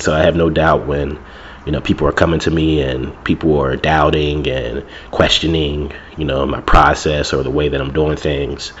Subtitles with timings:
[0.00, 1.18] So I have no doubt when
[1.66, 6.46] you know people are coming to me and people are doubting and questioning you know
[6.46, 8.72] my process or the way that I'm doing things.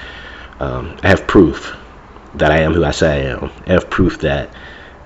[0.58, 1.76] Um, I have proof
[2.34, 3.50] that I am who I say I am.
[3.66, 4.54] I have proof that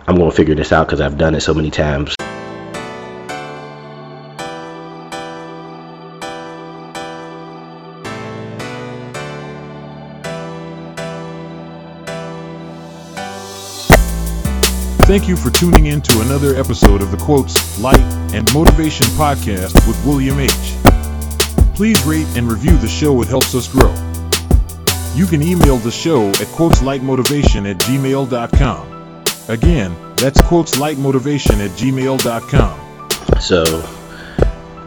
[0.06, 2.14] I'm going to figure this out because I've done it so many times.
[15.14, 18.00] Thank you for tuning in to another episode of the Quotes, Light,
[18.34, 20.50] and Motivation Podcast with William H.
[21.76, 23.94] Please rate and review the show, it helps us grow.
[25.14, 29.24] You can email the show at quoteslightmotivation at gmail.com.
[29.46, 33.40] Again, that's quoteslightmotivation at gmail.com.
[33.40, 33.64] So,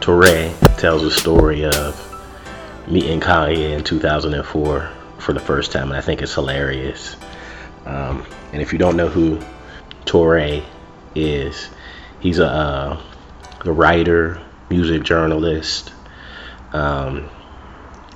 [0.00, 6.02] Touré tells a story of meeting Kanye in 2004 for the first time, and I
[6.02, 7.16] think it's hilarious.
[7.86, 9.40] Um, and if you don't know who
[10.08, 10.64] Touré
[11.14, 11.68] is.
[12.18, 12.98] He's a,
[13.64, 14.40] a writer,
[14.70, 15.92] music journalist,
[16.72, 17.28] um,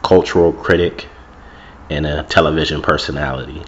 [0.02, 1.08] cultural critic,
[1.90, 3.62] and a television personality.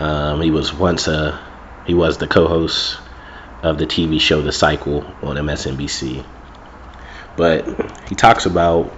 [0.00, 1.40] Um, he was once a
[1.84, 2.98] he was the co-host
[3.62, 6.24] of the TV show The Cycle on MSNBC.
[7.36, 7.66] But
[8.08, 8.92] he talks about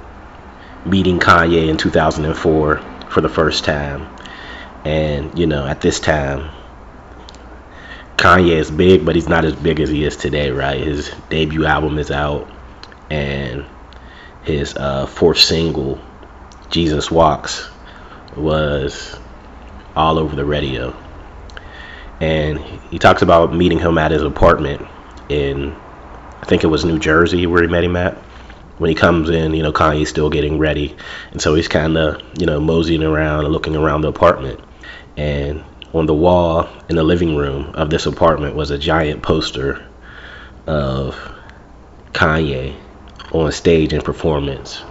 [0.84, 4.08] meeting Kanye in 2004 for the first time,
[4.84, 6.50] and you know at this time
[8.16, 10.80] Kanye is big, but he's not as big as he is today, right?
[10.80, 12.50] His debut album is out,
[13.10, 13.66] and
[14.42, 16.00] his uh, fourth single,
[16.70, 17.68] Jesus Walks,
[18.36, 19.18] was
[19.96, 20.96] all over the radio.
[22.20, 24.86] And he talks about meeting him at his apartment
[25.28, 25.74] in,
[26.40, 28.16] I think it was New Jersey where he met him at.
[28.78, 30.96] When he comes in, you know, Kanye's still getting ready.
[31.30, 34.60] And so he's kind of, you know, moseying around and looking around the apartment.
[35.16, 39.86] And on the wall in the living room of this apartment was a giant poster
[40.66, 41.16] of
[42.12, 42.74] Kanye
[43.32, 44.82] on stage in performance.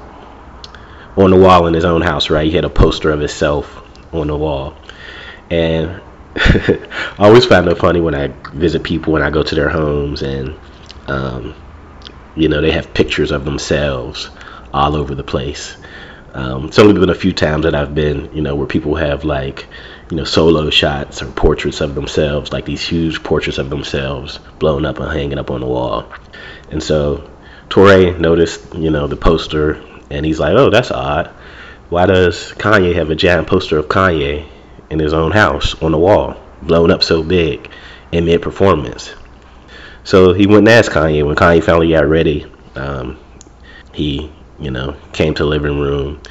[1.18, 2.48] On the wall in his own house, right?
[2.48, 3.84] He had a poster of himself
[4.14, 4.75] on the wall.
[5.50, 6.02] And
[6.36, 10.22] I always find it funny when I visit people and I go to their homes
[10.22, 10.56] and,
[11.08, 11.53] um,
[12.35, 14.30] you know, they have pictures of themselves
[14.74, 15.75] all over the place.
[16.34, 19.24] Um, it's only been a few times that I've been, you know, where people have
[19.24, 19.68] like,
[20.09, 24.86] you know, solo shots or portraits of themselves, like these huge portraits of themselves blown
[24.86, 26.12] up and hanging up on the wall.
[26.69, 27.30] And so
[27.69, 31.28] Touré noticed, you know, the poster and he's like, oh, that's odd.
[31.90, 34.47] Why does Kanye have a giant poster of Kanye
[34.90, 37.70] in his own house on the wall, blown up so big
[38.12, 39.14] in mid performance?
[40.03, 41.25] So he went and asked Kanye.
[41.25, 43.18] When Kanye finally got ready, um,
[43.94, 46.22] he, you know, came to the living room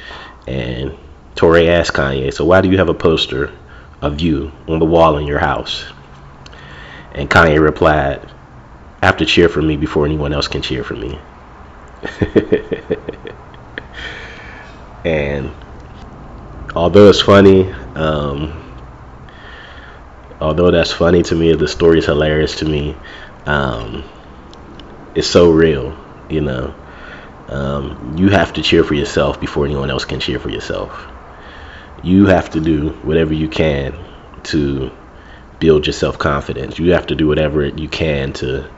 [0.47, 0.97] and
[1.35, 3.51] Touré asked Kanye, so why do you have a poster
[4.03, 5.85] of you on the wall in your house.
[7.13, 8.29] And Kanye replied,
[9.01, 11.17] have to cheer for me before anyone else can cheer for me.
[15.05, 15.51] and
[16.75, 18.75] although it's funny, um,
[20.41, 22.97] although that's funny to me, the story is hilarious to me.
[23.45, 24.03] Um,
[25.15, 25.97] it's so real,
[26.29, 26.75] you know.
[27.47, 31.12] Um, you have to cheer for yourself before anyone else can cheer for yourself
[32.03, 33.97] you have to do whatever you can
[34.43, 34.91] to
[35.59, 36.77] build your self confidence.
[36.77, 38.69] You have to do whatever you can to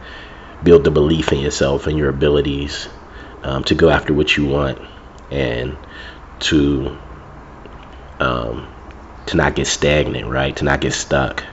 [0.62, 2.88] build the belief in yourself and your abilities
[3.44, 4.80] um, to go after what you want
[5.32, 5.76] and
[6.40, 7.00] to
[8.20, 8.72] um,
[9.26, 10.56] to not get stagnant, right?
[10.58, 11.44] To not get stuck.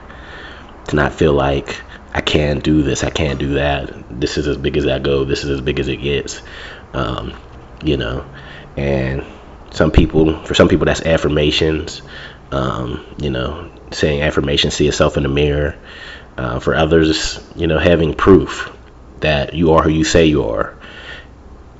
[0.89, 1.81] To not feel like
[2.13, 3.91] I can't do this, I can't do that.
[4.09, 5.23] This is as big as I go.
[5.23, 6.43] This is as big as it gets.
[6.93, 7.33] Um,
[7.81, 8.25] you know,
[8.77, 9.25] and
[9.73, 12.01] some people for some people that's affirmations
[12.51, 15.77] um, you know saying affirmations see yourself in the mirror.
[16.35, 18.71] Uh, for others you know having proof
[19.19, 20.75] that you are who you say you are.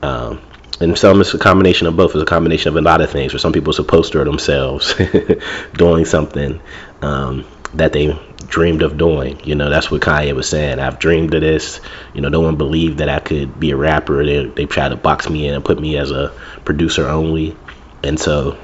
[0.03, 0.41] Um,
[0.79, 2.11] and some it's a combination of both.
[2.11, 3.31] It's a combination of a lot of things.
[3.31, 4.93] For some people it's a poster of themselves
[5.73, 6.61] doing something
[7.01, 8.17] um, that they
[8.47, 9.39] dreamed of doing.
[9.43, 10.79] You know that's what kanye was saying.
[10.79, 11.81] I've dreamed of this.
[12.13, 14.23] You know no one believed that i could be a rapper.
[14.23, 16.29] They, they tried to box me in and put me as a
[16.63, 17.57] producer only
[18.03, 18.57] and so,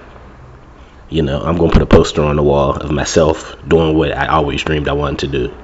[1.10, 4.16] you know, I'm going to put a poster on the wall of myself doing what
[4.16, 5.58] I always dreamed I wanted to do.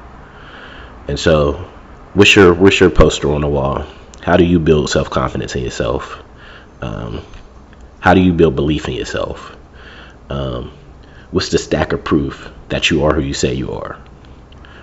[1.08, 1.70] And so,
[2.14, 3.86] what's your what's your poster on the wall?
[4.22, 6.24] How do you build self confidence in yourself?
[6.82, 7.22] Um,
[8.00, 9.56] how do you build belief in yourself?
[10.30, 10.72] Um,
[11.32, 13.96] what's the stack of proof that you are who you say you are?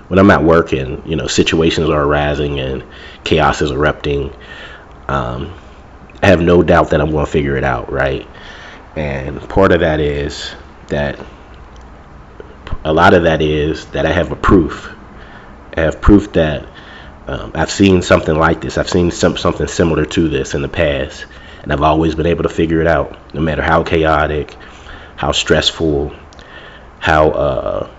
[0.09, 2.85] When I'm at work and you know situations are arising and
[3.25, 4.33] chaos is erupting,
[5.09, 5.55] um,
[6.23, 8.29] I have no doubt that I'm going to figure it out, right?
[8.97, 10.53] And part of that is
[10.89, 11.19] that
[12.85, 14.91] a lot of that is that I have a proof.
[15.77, 16.67] I have proof that
[17.25, 18.77] Um, I've seen something like this.
[18.79, 21.25] I've seen some, something similar to this in the past,
[21.63, 24.57] and I've always been able to figure it out, no matter how chaotic,
[25.15, 26.13] how stressful,
[26.99, 27.91] how uh,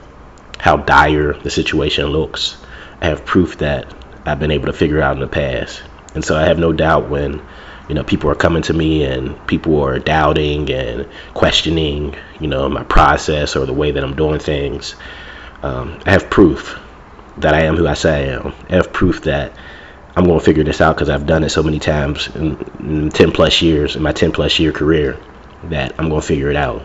[0.59, 2.57] how dire the situation looks.
[3.01, 3.93] I have proof that
[4.25, 5.81] I've been able to figure out in the past,
[6.15, 7.41] and so I have no doubt when
[7.93, 12.67] you know people are coming to me and people are doubting and questioning you know
[12.67, 14.95] my process or the way that I'm doing things.
[15.61, 16.79] Um, I have proof
[17.37, 18.51] that I am who I say I am.
[18.67, 19.55] I have proof that
[20.15, 23.09] I'm going to figure this out because I've done it so many times in, in
[23.11, 25.19] 10 plus years, in my 10 plus year career,
[25.65, 26.83] that I'm going to figure it out.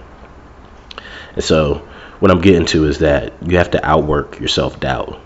[1.33, 1.89] And so,
[2.19, 5.19] what I'm getting to is that you have to outwork your self doubt.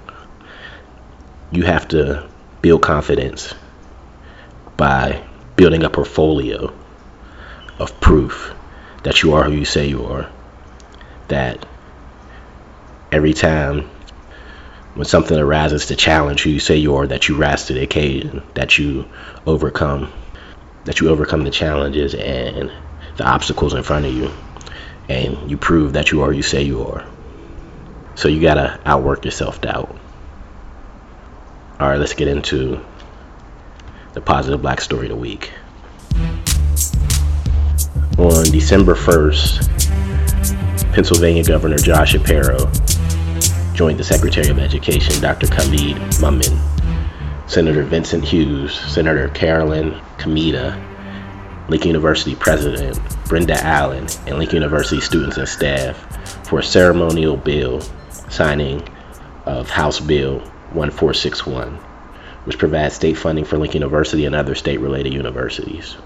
[1.51, 2.29] You have to
[2.61, 3.53] build confidence
[4.77, 5.25] by
[5.57, 6.73] building a portfolio
[7.79, 8.55] of proof
[9.03, 10.29] that you are who you say you are.
[11.29, 11.65] That
[13.11, 13.91] every time
[14.95, 17.83] when something arises to challenge who you say you are, that you rise to the
[17.83, 19.09] occasion, that you
[19.47, 20.13] overcome,
[20.85, 22.71] that you overcome the challenges and
[23.17, 24.31] the obstacles in front of you,
[25.09, 27.05] and you prove that you are who you say you are.
[28.15, 29.97] So you gotta outwork your self doubt.
[31.81, 32.85] All right, let's get into
[34.13, 35.51] the positive black story of the week.
[38.19, 42.71] On December 1st, Pennsylvania Governor Josh Shapiro
[43.75, 45.47] joined the Secretary of Education, Dr.
[45.47, 46.59] Khalid Mumin,
[47.51, 50.79] Senator Vincent Hughes, Senator Carolyn Comitta,
[51.69, 55.97] Lincoln University President Brenda Allen, and Lincoln University students and staff
[56.47, 57.81] for a ceremonial bill
[58.29, 58.87] signing
[59.47, 60.41] of House Bill
[60.75, 61.79] 1461,
[62.45, 65.97] which provides state funding for Lincoln University and other state related universities.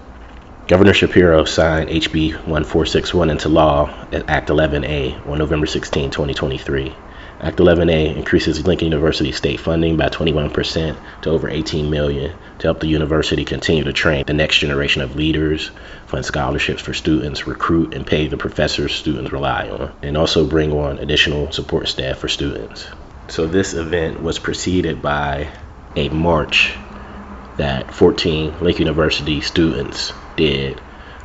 [0.67, 6.93] Governor Shapiro signed HB 1461 into law at Act 11A on November 16, 2023.
[7.39, 12.79] Act 11A increases Lincoln University state funding by 21% to over 18 million to help
[12.79, 15.69] the university continue to train the next generation of leaders,
[16.07, 20.73] fund scholarships for students, recruit and pay the professors students rely on, and also bring
[20.73, 22.89] on additional support staff for students.
[23.29, 25.47] So this event was preceded by
[25.97, 26.77] a march
[27.57, 30.79] that 14 Lincoln University students did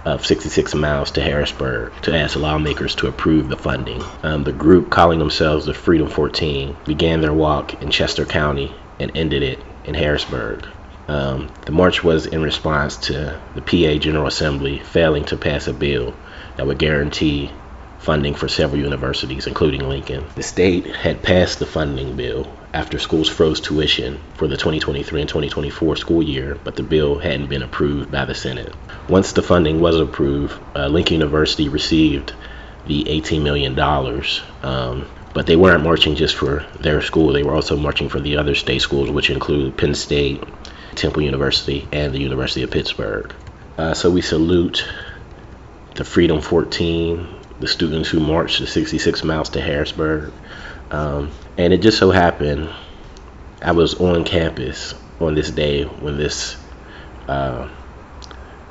[0.06, 4.02] of 66 miles to Harrisburg to ask lawmakers to approve the funding.
[4.22, 9.12] Um, the group, calling themselves the Freedom 14, began their walk in Chester County and
[9.14, 10.66] ended it in Harrisburg.
[11.06, 15.74] Um, the march was in response to the PA General Assembly failing to pass a
[15.74, 16.14] bill
[16.56, 17.52] that would guarantee
[17.98, 20.24] funding for several universities, including Lincoln.
[20.34, 25.28] The state had passed the funding bill after schools froze tuition for the 2023 and
[25.28, 28.72] 2024 school year, but the bill hadn't been approved by the Senate.
[29.08, 32.32] Once the funding was approved, uh, Lincoln University received
[32.86, 33.78] the $18 million.
[34.62, 38.36] Um, but they weren't marching just for their school, they were also marching for the
[38.36, 40.42] other state schools, which include Penn State,
[40.94, 43.34] Temple University, and the University of Pittsburgh.
[43.78, 44.86] Uh, so we salute
[45.94, 47.26] the Freedom 14,
[47.60, 50.32] the students who marched the 66 miles to Harrisburg.
[50.92, 52.70] Um, and it just so happened
[53.62, 56.56] I was on campus on this day when this
[57.28, 57.68] uh,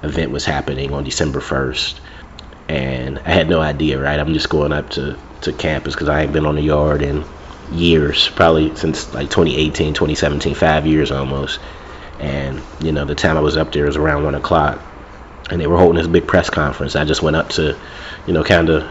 [0.03, 1.99] event was happening on December 1st.
[2.67, 4.19] And I had no idea, right?
[4.19, 7.23] I'm just going up to, to campus because I ain't been on the yard in
[7.71, 11.59] years, probably since like 2018, 2017, five years almost.
[12.19, 14.81] And, you know, the time I was up there was around 1 o'clock.
[15.49, 16.95] And they were holding this big press conference.
[16.95, 17.77] I just went up to,
[18.27, 18.83] you know, kind of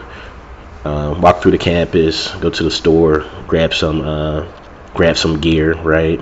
[0.83, 4.51] uh, walk through the campus, go to the store, grab some uh,
[4.93, 6.19] grab some gear, right?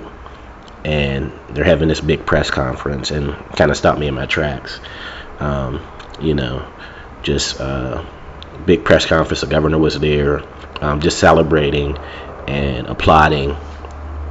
[0.84, 4.80] And they're having this big press conference, and kind of stopped me in my tracks.
[5.38, 5.82] Um,
[6.20, 6.70] you know,
[7.22, 8.04] just uh,
[8.64, 9.40] big press conference.
[9.40, 10.42] The governor was there,
[10.82, 11.96] um, just celebrating
[12.46, 13.56] and applauding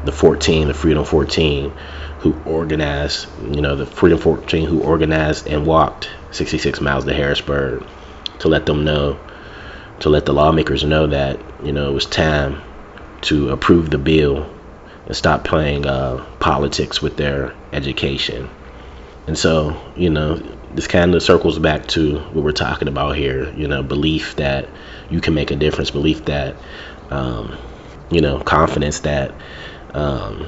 [0.06, 1.72] the 14, the Freedom 14,
[2.20, 3.28] who organized.
[3.42, 7.84] You know, the Freedom 14 who organized and walked 66 miles to Harrisburg
[8.40, 9.20] to let them know
[10.00, 12.62] to let the lawmakers know that you know it was time
[13.22, 14.50] to approve the bill
[15.06, 18.50] and stop playing uh, politics with their education.
[19.28, 20.36] And so, you know,
[20.72, 23.52] this kind of circles back to what we're talking about here.
[23.54, 24.70] You know, belief that
[25.10, 26.56] you can make a difference, belief that,
[27.10, 27.58] um,
[28.10, 29.36] you know, confidence that
[29.94, 30.48] um,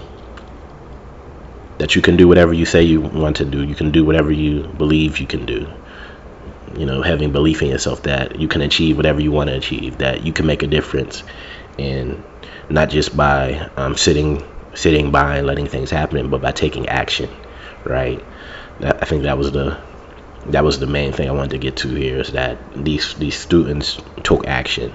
[1.78, 3.64] that you can do whatever you say you want to do.
[3.64, 5.68] You can do whatever you believe you can do
[6.78, 9.98] you know having belief in yourself that you can achieve whatever you want to achieve
[10.00, 11.24] that you can make a difference
[11.78, 12.24] and
[12.70, 17.30] not just by um, sitting sitting by and letting things happen but by taking action
[17.84, 18.24] right?
[18.80, 19.80] I think that was the
[20.48, 23.38] that was the main thing i wanted to get to here is that these these
[23.38, 24.92] students took action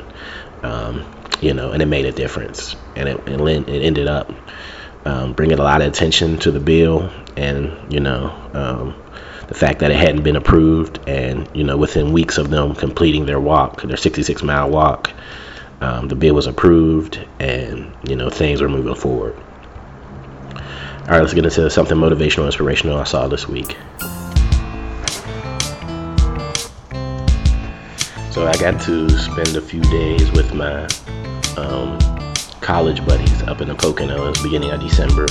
[0.65, 1.05] um,
[1.41, 4.33] you know and it made a difference and it, it, it ended up
[5.07, 8.97] um, bringing a lot of attention to the bill, and you know, um,
[9.49, 13.27] the fact that it hadn't been approved, and you know, within weeks of them completing
[13.27, 15.13] their walk, their 66 mile walk,
[15.81, 19.37] um, the bill was approved, and you know, things are moving forward.
[20.55, 23.77] All right, let's get into something motivational, inspirational I saw this week.
[28.33, 30.87] So I got to spend a few days with my
[31.57, 31.99] um,
[32.61, 35.27] college buddies up in the Poconos beginning of December.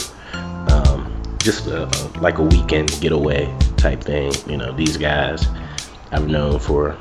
[0.72, 1.86] Um, just a,
[2.19, 3.53] like a weekend getaway
[3.86, 4.34] type thing.
[4.50, 5.48] You know, these guys
[6.12, 6.98] I've known for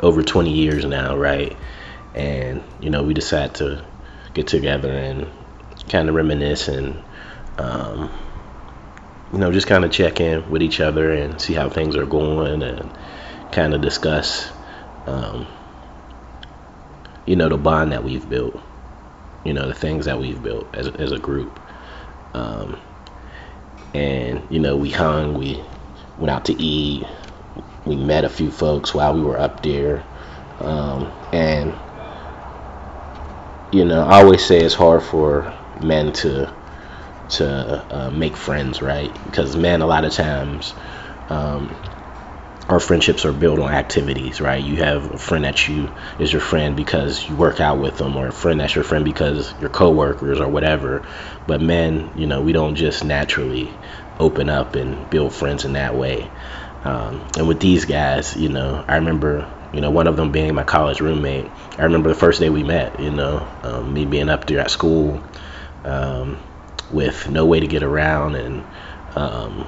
[0.00, 1.56] over 20 years now, right?
[2.14, 3.84] And, you know, we decided to
[4.34, 5.26] get together and
[5.88, 7.02] kind of reminisce and,
[7.56, 8.10] um,
[9.32, 12.06] you know, just kind of check in with each other and see how things are
[12.06, 12.90] going and
[13.50, 14.50] kind of discuss
[15.06, 15.46] um,
[17.24, 18.60] you know, the bond that we've built,
[19.42, 21.58] you know, the things that we've built as, as a group.
[22.34, 22.78] Um,
[23.94, 25.62] and, you know, we hung, we
[26.18, 27.06] went out to eat,
[27.84, 30.04] we met a few folks while we were up there.
[30.58, 31.78] Um, and,
[33.70, 36.54] you know, I always say it's hard for men to
[37.28, 39.12] to uh, make friends, right?
[39.24, 40.74] Because men, a lot of times,
[41.28, 41.76] um,
[42.70, 44.62] our friendships are built on activities, right?
[44.62, 48.16] You have a friend that you is your friend because you work out with them,
[48.16, 51.02] or a friend that's your friend because you're coworkers or whatever.
[51.46, 53.78] But men, you know, we don't just naturally
[54.18, 56.30] open up and build friends in that way.
[56.84, 60.54] Um, and with these guys, you know, I remember, you know, one of them being
[60.54, 61.50] my college roommate.
[61.78, 64.70] I remember the first day we met, you know, um, me being up there at
[64.70, 65.22] school
[65.84, 66.38] um,
[66.90, 68.64] with no way to get around and
[69.16, 69.66] um,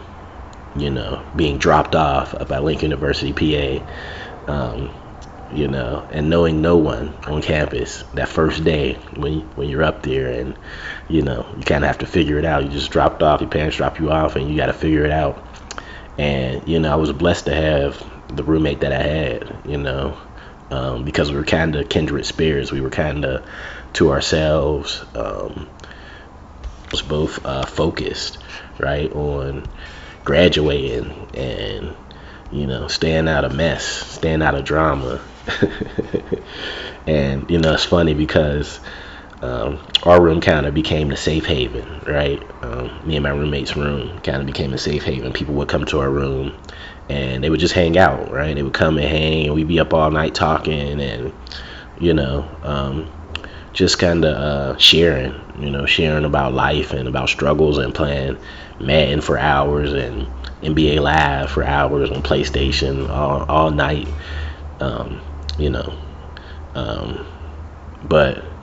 [0.75, 4.91] you know, being dropped off at Lincoln University, PA, um,
[5.53, 10.03] you know, and knowing no one on campus that first day when when you're up
[10.03, 10.57] there, and
[11.09, 12.65] you know, you kind of have to figure it out.
[12.65, 15.11] You just dropped off, your parents drop you off, and you got to figure it
[15.11, 15.45] out.
[16.19, 18.05] And you know, I was blessed to have
[18.35, 20.17] the roommate that I had, you know,
[20.71, 22.71] um, because we were kind of kindred spirits.
[22.71, 23.45] We were kind of
[23.95, 25.05] to ourselves.
[25.15, 25.69] Um,
[26.91, 28.39] was both uh, focused,
[28.81, 29.65] right, on
[30.25, 31.95] graduating and
[32.53, 35.21] you know staying out of mess staying out of drama
[37.07, 38.81] and you know it's funny because
[39.43, 42.43] um, our room kind of became the safe haven right?
[42.63, 45.33] Um, me and my roommate's room kind of became a safe haven.
[45.33, 46.57] People would come to our room
[47.09, 48.55] and they would just hang out right?
[48.55, 51.33] They would come and hang and we'd be up all night talking and
[51.99, 53.11] you know um,
[53.73, 58.39] just kind of uh, sharing, you know, sharing about life and about struggles and playing
[58.81, 60.27] Madden for hours and
[60.63, 64.09] NBA Live for hours on PlayStation all, all night,
[64.81, 65.21] um,
[65.61, 65.99] you know.
[66.75, 67.27] Um,
[68.03, 68.61] but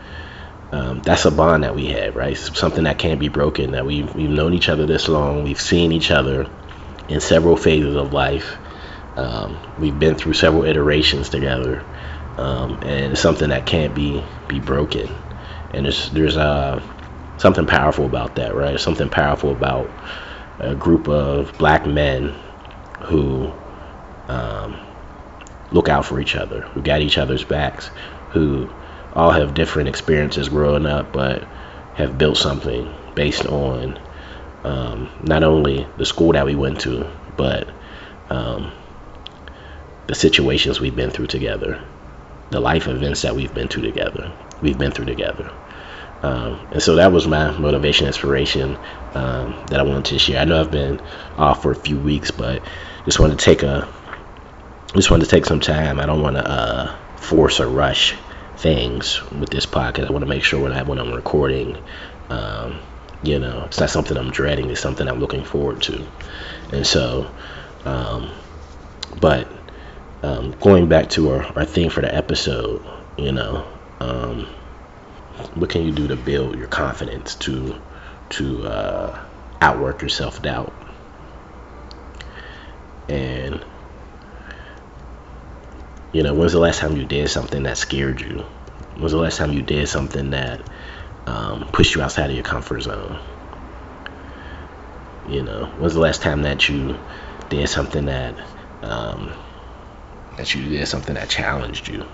[0.71, 2.37] um, that's a bond that we have, right?
[2.37, 3.71] Something that can't be broken.
[3.71, 5.43] That we've we've known each other this long.
[5.43, 6.47] We've seen each other
[7.09, 8.59] in several phases of life.
[9.17, 11.83] Um, we've been through several iterations together
[12.37, 15.15] um, and it's something that can't be be broken.
[15.71, 16.83] And there's there's uh,
[17.37, 18.79] something powerful about that, right?
[18.79, 19.93] Something powerful about
[20.59, 22.35] a group of black men
[23.05, 23.53] who
[24.27, 24.86] um,
[25.71, 27.91] look out for each other, who got each other's backs,
[28.29, 28.69] who
[29.13, 31.47] all have different experiences growing up, but
[31.93, 33.99] have built something based on
[34.63, 37.69] um, not only the school that we went to, but
[38.29, 38.71] um,
[40.07, 41.83] the situations we've been through together
[42.49, 45.51] the life events that we've been to together, we've been through together.
[46.23, 48.79] Um, and so that was my motivation, inspiration
[49.13, 50.39] um, that I wanted to share.
[50.39, 51.01] I know I've been
[51.37, 52.63] off for a few weeks, but
[53.05, 53.87] just wanted to take a,
[54.95, 55.99] just wanted to take some time.
[55.99, 58.15] I don't want to uh, force or rush
[58.55, 60.07] things with this podcast.
[60.07, 61.77] I want to make sure when I when I'm recording,
[62.29, 62.79] um,
[63.21, 64.69] you know, it's not something I'm dreading.
[64.69, 66.07] It's something I'm looking forward to.
[66.71, 67.31] And so,
[67.85, 68.31] um,
[69.19, 69.51] but
[70.23, 72.85] um, going back to our, our theme for the episode,
[73.17, 73.67] you know,
[73.99, 74.47] um,
[75.53, 77.81] what can you do to build your confidence to
[78.29, 79.25] to uh,
[79.61, 80.73] outwork your self doubt?
[83.09, 83.63] And
[86.11, 88.45] you know, when's the last time you did something that scared you?
[88.95, 90.61] When's the last time you did something that
[91.25, 93.19] um, pushed you outside of your comfort zone?
[95.27, 96.97] You know, when's the last time that you
[97.49, 98.37] did something that
[98.81, 99.33] um,
[100.37, 102.05] that you did something that challenged you.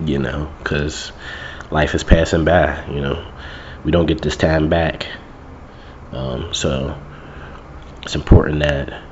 [0.00, 1.12] You know, because
[1.70, 2.86] life is passing by.
[2.88, 3.32] You know,
[3.84, 5.06] we don't get this time back.
[6.12, 7.00] Um, so
[8.02, 9.07] it's important that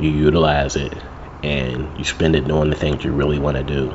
[0.00, 1.02] you utilize it
[1.42, 3.94] and you spend it doing the things you really want to do.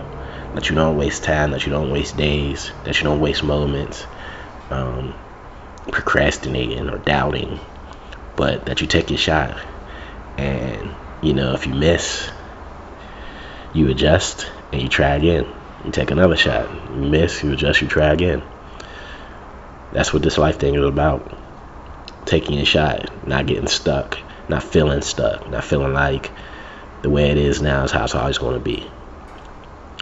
[0.54, 4.08] that you don't waste time, that you don't waste days, that you don't waste moments
[4.70, 5.14] um,
[5.92, 7.60] procrastinating or doubting,
[8.36, 9.60] but that you take your shot.
[10.38, 12.32] And, you know, if you miss,
[13.74, 15.54] you adjust and you try again.
[15.84, 16.72] You take another shot.
[16.90, 18.42] You miss, you adjust, you try again.
[19.92, 21.38] That's what this life thing is about.
[22.26, 24.18] Taking a shot, not getting stuck,
[24.50, 26.32] not feeling stuck, not feeling like
[27.02, 28.90] the way it is now is how it's always going to be.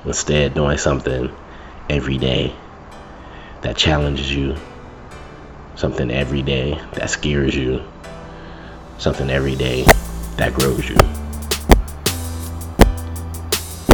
[0.05, 1.33] Instead, doing something
[1.89, 2.53] every day
[3.61, 4.55] that challenges you,
[5.75, 7.81] something every day that scares you,
[8.97, 9.83] something every day
[10.37, 10.95] that grows you.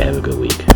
[0.01, 0.68] Have a good week.